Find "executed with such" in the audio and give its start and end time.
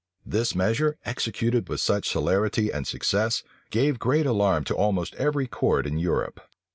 1.05-2.09